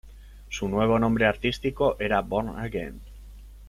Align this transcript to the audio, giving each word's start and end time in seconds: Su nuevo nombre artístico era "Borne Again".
Su 0.49 0.67
nuevo 0.67 0.97
nombre 0.97 1.27
artístico 1.27 1.95
era 1.99 2.21
"Borne 2.23 2.59
Again". 2.59 2.99